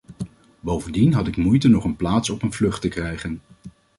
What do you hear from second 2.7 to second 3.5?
te krijgen.